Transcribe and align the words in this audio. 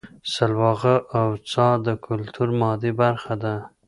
سلواغه 0.33 0.95
او 1.19 1.27
څا 1.49 1.67
د 1.85 1.87
کولتور 2.05 2.49
مادي 2.59 2.91
برخه 3.01 3.33
ده 3.43 3.55